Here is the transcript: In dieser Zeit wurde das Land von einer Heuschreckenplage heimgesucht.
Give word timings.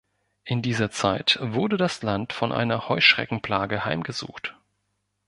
In 0.45 0.63
dieser 0.63 0.89
Zeit 0.89 1.37
wurde 1.43 1.77
das 1.77 2.01
Land 2.01 2.33
von 2.33 2.51
einer 2.51 2.89
Heuschreckenplage 2.89 3.85
heimgesucht. 3.85 4.55